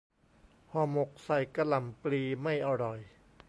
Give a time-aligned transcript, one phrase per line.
[0.71, 2.99] ห่อหมกใส่กะหล่ำปลี ไม่อร่อย